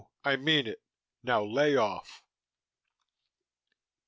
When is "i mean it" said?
0.25-0.81